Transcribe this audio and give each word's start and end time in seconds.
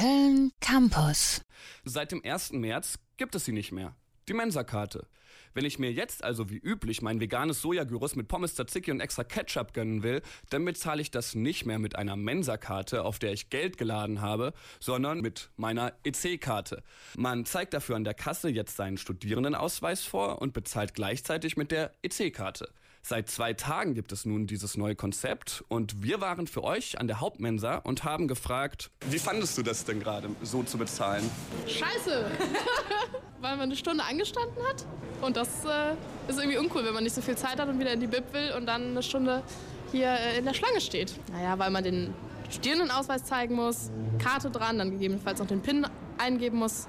Köln 0.00 0.52
Campus. 0.60 1.42
Seit 1.84 2.10
dem 2.12 2.24
1. 2.24 2.52
März 2.52 2.98
gibt 3.18 3.34
es 3.34 3.44
sie 3.44 3.52
nicht 3.52 3.70
mehr. 3.70 3.94
Die 4.28 4.32
Mensa-Karte. 4.32 5.06
Wenn 5.54 5.64
ich 5.64 5.78
mir 5.78 5.92
jetzt 5.92 6.22
also 6.24 6.50
wie 6.50 6.58
üblich 6.58 7.02
mein 7.02 7.20
veganes 7.20 7.60
Sojagyros 7.60 8.16
mit 8.16 8.28
Pommes 8.28 8.54
Tzatziki 8.54 8.90
und 8.90 9.00
extra 9.00 9.24
Ketchup 9.24 9.74
gönnen 9.74 10.02
will, 10.02 10.22
dann 10.48 10.64
bezahle 10.64 11.02
ich 11.02 11.10
das 11.10 11.34
nicht 11.34 11.66
mehr 11.66 11.78
mit 11.78 11.96
einer 11.96 12.16
Mensa-Karte, 12.16 13.04
auf 13.04 13.18
der 13.18 13.32
ich 13.32 13.50
Geld 13.50 13.78
geladen 13.78 14.20
habe, 14.20 14.52
sondern 14.78 15.20
mit 15.20 15.50
meiner 15.56 15.92
EC-Karte. 16.04 16.82
Man 17.16 17.44
zeigt 17.44 17.74
dafür 17.74 17.96
an 17.96 18.04
der 18.04 18.14
Kasse 18.14 18.48
jetzt 18.48 18.76
seinen 18.76 18.96
Studierendenausweis 18.96 20.04
vor 20.04 20.40
und 20.40 20.52
bezahlt 20.52 20.94
gleichzeitig 20.94 21.56
mit 21.56 21.70
der 21.70 21.92
EC-Karte. 22.02 22.68
Seit 23.02 23.30
zwei 23.30 23.54
Tagen 23.54 23.94
gibt 23.94 24.12
es 24.12 24.26
nun 24.26 24.46
dieses 24.46 24.76
neue 24.76 24.94
Konzept 24.94 25.64
und 25.68 26.02
wir 26.02 26.20
waren 26.20 26.46
für 26.46 26.62
euch 26.62 26.98
an 27.00 27.06
der 27.06 27.20
Hauptmensa 27.20 27.76
und 27.76 28.04
haben 28.04 28.28
gefragt, 28.28 28.90
wie 29.08 29.18
fandest 29.18 29.56
du 29.56 29.62
das 29.62 29.84
denn 29.84 30.00
gerade, 30.00 30.28
so 30.42 30.62
zu 30.62 30.76
bezahlen? 30.76 31.28
Scheiße! 31.66 32.30
Weil 33.40 33.56
man 33.56 33.60
eine 33.60 33.76
Stunde 33.76 34.04
angestanden 34.04 34.62
hat 34.68 34.84
und 35.22 35.36
das 35.36 35.64
äh, 35.64 35.92
ist 36.28 36.38
irgendwie 36.38 36.58
uncool, 36.58 36.84
wenn 36.84 36.94
man 36.94 37.04
nicht 37.04 37.14
so 37.14 37.22
viel 37.22 37.36
Zeit 37.36 37.58
hat 37.58 37.68
und 37.68 37.78
wieder 37.78 37.92
in 37.92 38.00
die 38.00 38.06
Bib 38.06 38.32
will 38.32 38.52
und 38.56 38.66
dann 38.66 38.90
eine 38.90 39.02
Stunde 39.02 39.42
hier 39.92 40.08
äh, 40.08 40.38
in 40.38 40.44
der 40.44 40.54
Schlange 40.54 40.80
steht. 40.80 41.14
Naja, 41.32 41.58
weil 41.58 41.70
man 41.70 41.84
den 41.84 42.14
Studierendenausweis 42.50 43.24
zeigen 43.24 43.54
muss, 43.54 43.90
Karte 44.18 44.50
dran, 44.50 44.78
dann 44.78 44.90
gegebenenfalls 44.90 45.38
noch 45.38 45.46
den 45.46 45.60
PIN 45.60 45.86
eingeben 46.18 46.58
muss. 46.58 46.86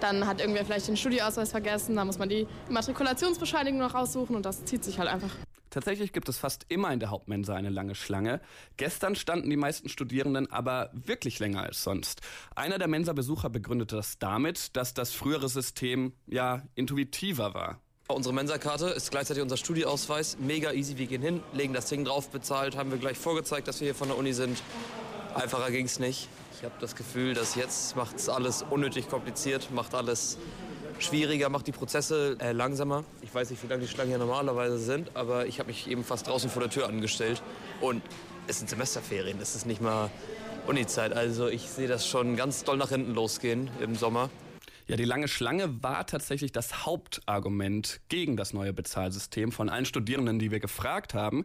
Dann 0.00 0.26
hat 0.26 0.40
irgendwer 0.40 0.64
vielleicht 0.64 0.86
den 0.86 0.96
Studieausweis 0.96 1.50
vergessen, 1.50 1.96
dann 1.96 2.06
muss 2.06 2.18
man 2.18 2.28
die 2.28 2.46
Matrikulationsbescheinigung 2.68 3.80
noch 3.80 3.94
raussuchen 3.94 4.36
und 4.36 4.46
das 4.46 4.64
zieht 4.64 4.84
sich 4.84 4.98
halt 4.98 5.08
einfach. 5.08 5.30
Tatsächlich 5.70 6.12
gibt 6.12 6.28
es 6.28 6.38
fast 6.38 6.66
immer 6.68 6.92
in 6.92 7.00
der 7.00 7.10
Hauptmensa 7.10 7.54
eine 7.54 7.70
lange 7.70 7.94
Schlange. 7.94 8.40
Gestern 8.76 9.16
standen 9.16 9.50
die 9.50 9.56
meisten 9.56 9.88
Studierenden 9.88 10.50
aber 10.50 10.90
wirklich 10.92 11.38
länger 11.38 11.62
als 11.62 11.82
sonst. 11.82 12.20
Einer 12.54 12.78
der 12.78 12.88
Mensa-Besucher 12.88 13.50
begründete 13.50 13.96
das 13.96 14.18
damit, 14.18 14.76
dass 14.76 14.94
das 14.94 15.12
frühere 15.12 15.48
System 15.48 16.12
ja 16.26 16.62
intuitiver 16.74 17.54
war. 17.54 17.80
Unsere 18.08 18.34
Mensa-Karte 18.34 18.86
ist 18.86 19.10
gleichzeitig 19.10 19.42
unser 19.42 19.58
Studieausweis. 19.58 20.38
Mega 20.38 20.72
easy, 20.72 20.96
wir 20.96 21.06
gehen 21.06 21.20
hin, 21.20 21.42
legen 21.52 21.74
das 21.74 21.90
Ding 21.90 22.06
drauf, 22.06 22.30
bezahlt, 22.30 22.74
haben 22.74 22.90
wir 22.90 22.96
gleich 22.96 23.18
vorgezeigt, 23.18 23.68
dass 23.68 23.80
wir 23.80 23.88
hier 23.88 23.94
von 23.94 24.08
der 24.08 24.16
Uni 24.16 24.32
sind. 24.32 24.62
Einfacher 25.34 25.70
ging 25.70 25.84
es 25.84 25.98
nicht. 25.98 26.26
Ich 26.58 26.64
habe 26.64 26.74
das 26.80 26.96
Gefühl, 26.96 27.34
dass 27.34 27.54
jetzt 27.54 27.94
macht 27.94 28.16
es 28.16 28.28
alles 28.28 28.64
unnötig 28.68 29.08
kompliziert, 29.08 29.70
macht 29.70 29.94
alles 29.94 30.38
schwieriger, 30.98 31.50
macht 31.50 31.68
die 31.68 31.72
Prozesse 31.72 32.36
äh, 32.40 32.50
langsamer. 32.50 33.04
Ich 33.22 33.32
weiß 33.32 33.50
nicht, 33.50 33.62
wie 33.62 33.68
lange 33.68 33.82
die 33.82 33.86
Schlangen 33.86 34.08
hier 34.08 34.18
normalerweise 34.18 34.76
sind, 34.76 35.12
aber 35.14 35.46
ich 35.46 35.60
habe 35.60 35.68
mich 35.68 35.88
eben 35.88 36.02
fast 36.02 36.26
draußen 36.26 36.50
vor 36.50 36.60
der 36.60 36.68
Tür 36.68 36.88
angestellt. 36.88 37.44
Und 37.80 38.02
es 38.48 38.58
sind 38.58 38.68
Semesterferien, 38.68 39.38
es 39.40 39.54
ist 39.54 39.66
nicht 39.66 39.80
mal 39.80 40.10
Unizeit. 40.66 41.12
Also 41.12 41.46
ich 41.46 41.62
sehe 41.62 41.86
das 41.86 42.08
schon 42.08 42.34
ganz 42.34 42.64
doll 42.64 42.76
nach 42.76 42.88
hinten 42.88 43.14
losgehen 43.14 43.70
im 43.80 43.94
Sommer. 43.94 44.28
Ja, 44.88 44.96
die 44.96 45.04
lange 45.04 45.28
Schlange 45.28 45.82
war 45.82 46.06
tatsächlich 46.06 46.50
das 46.50 46.86
Hauptargument 46.86 48.00
gegen 48.08 48.38
das 48.38 48.54
neue 48.54 48.72
Bezahlsystem 48.72 49.52
von 49.52 49.68
allen 49.68 49.84
Studierenden, 49.84 50.38
die 50.38 50.50
wir 50.50 50.60
gefragt 50.60 51.12
haben. 51.12 51.44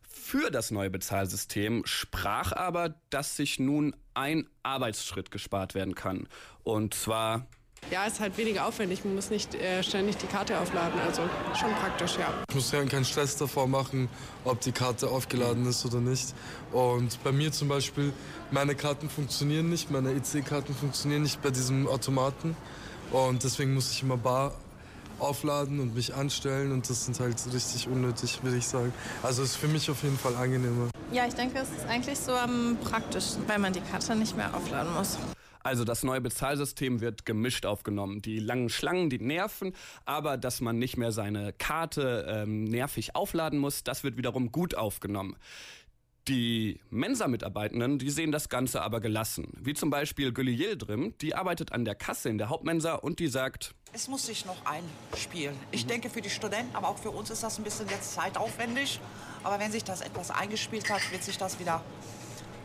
Für 0.00 0.52
das 0.52 0.70
neue 0.70 0.90
Bezahlsystem 0.90 1.82
sprach 1.86 2.52
aber, 2.52 2.94
dass 3.10 3.34
sich 3.34 3.58
nun 3.58 3.96
ein 4.14 4.48
Arbeitsschritt 4.62 5.32
gespart 5.32 5.74
werden 5.74 5.96
kann. 5.96 6.28
Und 6.62 6.94
zwar 6.94 7.48
ja, 7.90 8.04
ist 8.04 8.20
halt 8.20 8.36
weniger 8.36 8.66
aufwendig. 8.66 9.04
Man 9.04 9.14
muss 9.14 9.30
nicht 9.30 9.54
äh, 9.54 9.82
ständig 9.82 10.16
die 10.16 10.26
Karte 10.26 10.58
aufladen. 10.58 10.98
Also 11.06 11.22
schon 11.58 11.72
praktisch, 11.74 12.16
ja. 12.18 12.32
Ich 12.48 12.54
muss 12.54 12.70
ja 12.72 12.84
keinen 12.84 13.04
Stress 13.04 13.36
davor 13.36 13.66
machen, 13.66 14.08
ob 14.44 14.60
die 14.60 14.72
Karte 14.72 15.08
aufgeladen 15.08 15.66
ist 15.66 15.84
oder 15.84 16.00
nicht. 16.00 16.34
Und 16.72 17.22
bei 17.22 17.32
mir 17.32 17.52
zum 17.52 17.68
Beispiel, 17.68 18.12
meine 18.50 18.74
Karten 18.74 19.08
funktionieren 19.08 19.68
nicht, 19.68 19.90
meine 19.90 20.12
EC-Karten 20.12 20.74
funktionieren 20.74 21.22
nicht 21.22 21.42
bei 21.42 21.50
diesem 21.50 21.86
Automaten. 21.86 22.56
Und 23.12 23.44
deswegen 23.44 23.74
muss 23.74 23.90
ich 23.90 24.02
immer 24.02 24.16
bar 24.16 24.52
aufladen 25.18 25.80
und 25.80 25.94
mich 25.94 26.14
anstellen 26.14 26.72
und 26.72 26.88
das 26.90 27.04
sind 27.04 27.20
halt 27.20 27.36
richtig 27.52 27.86
unnötig, 27.88 28.42
würde 28.42 28.56
ich 28.56 28.66
sagen. 28.66 28.92
Also 29.22 29.42
ist 29.42 29.56
für 29.56 29.68
mich 29.68 29.90
auf 29.90 30.02
jeden 30.02 30.18
Fall 30.18 30.34
angenehmer. 30.34 30.88
Ja, 31.12 31.26
ich 31.26 31.34
denke, 31.34 31.58
es 31.58 31.68
ist 31.68 31.88
eigentlich 31.88 32.18
so 32.18 32.32
am 32.32 32.76
praktischsten, 32.82 33.44
weil 33.46 33.58
man 33.58 33.72
die 33.72 33.80
Karte 33.80 34.16
nicht 34.16 34.36
mehr 34.36 34.52
aufladen 34.54 34.92
muss. 34.94 35.16
Also 35.64 35.84
das 35.84 36.02
neue 36.02 36.20
Bezahlsystem 36.20 37.00
wird 37.00 37.24
gemischt 37.24 37.64
aufgenommen. 37.64 38.20
Die 38.20 38.38
langen 38.38 38.68
Schlangen, 38.68 39.08
die 39.08 39.18
nerven, 39.18 39.72
aber 40.04 40.36
dass 40.36 40.60
man 40.60 40.78
nicht 40.78 40.98
mehr 40.98 41.10
seine 41.10 41.54
Karte 41.54 42.26
ähm, 42.28 42.64
nervig 42.64 43.16
aufladen 43.16 43.58
muss, 43.58 43.82
das 43.82 44.04
wird 44.04 44.18
wiederum 44.18 44.52
gut 44.52 44.74
aufgenommen. 44.74 45.36
Die 46.28 46.80
Mensa-Mitarbeitenden, 46.90 47.98
die 47.98 48.10
sehen 48.10 48.30
das 48.30 48.50
Ganze 48.50 48.82
aber 48.82 49.00
gelassen. 49.00 49.52
Wie 49.58 49.72
zum 49.72 49.88
Beispiel 49.88 50.32
Gülli 50.32 50.54
Yildirim, 50.54 51.14
die 51.22 51.34
arbeitet 51.34 51.72
an 51.72 51.86
der 51.86 51.94
Kasse 51.94 52.28
in 52.28 52.36
der 52.36 52.50
Hauptmensa 52.50 52.94
und 52.94 53.18
die 53.18 53.28
sagt, 53.28 53.74
es 53.94 54.08
muss 54.08 54.26
sich 54.26 54.44
noch 54.44 54.56
einspielen. 54.66 55.56
Ich 55.70 55.84
mhm. 55.84 55.88
denke, 55.88 56.10
für 56.10 56.20
die 56.20 56.30
Studenten, 56.30 56.76
aber 56.76 56.88
auch 56.88 56.98
für 56.98 57.10
uns 57.10 57.30
ist 57.30 57.42
das 57.42 57.58
ein 57.58 57.64
bisschen 57.64 57.88
jetzt 57.88 58.12
zeitaufwendig. 58.12 59.00
Aber 59.44 59.58
wenn 59.60 59.70
sich 59.70 59.84
das 59.84 60.00
etwas 60.00 60.30
eingespielt 60.30 60.90
hat, 60.90 61.00
wird 61.12 61.22
sich 61.22 61.38
das 61.38 61.58
wieder 61.60 61.82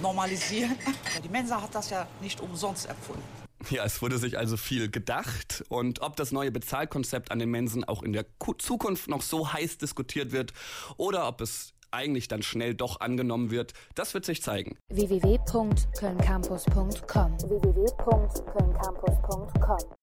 normalisieren. 0.00 0.76
Die 1.22 1.28
Mensa 1.28 1.60
hat 1.60 1.74
das 1.74 1.90
ja 1.90 2.06
nicht 2.20 2.40
umsonst 2.40 2.86
erfunden. 2.86 3.22
Ja, 3.70 3.84
es 3.84 4.02
wurde 4.02 4.18
sich 4.18 4.38
also 4.38 4.56
viel 4.56 4.90
gedacht 4.90 5.64
und 5.68 6.00
ob 6.00 6.16
das 6.16 6.30
neue 6.30 6.52
Bezahlkonzept 6.52 7.32
an 7.32 7.38
den 7.38 7.50
Mensen 7.50 7.84
auch 7.84 8.02
in 8.02 8.12
der 8.12 8.26
Zukunft 8.58 9.08
noch 9.08 9.22
so 9.22 9.52
heiß 9.52 9.78
diskutiert 9.78 10.30
wird 10.30 10.52
oder 10.96 11.26
ob 11.26 11.40
es 11.40 11.72
eigentlich 11.90 12.28
dann 12.28 12.42
schnell 12.42 12.74
doch 12.74 13.00
angenommen 13.00 13.50
wird, 13.50 13.72
das 13.94 14.14
wird 14.14 14.24
sich 14.24 14.42
zeigen. 14.42 14.78
www.kölncampus.com 14.88 17.40
www 17.40 17.86